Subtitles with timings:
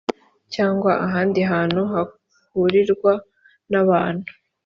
[0.53, 3.11] cyangwa ahandi hantu hahurirwa
[3.71, 4.29] n abantu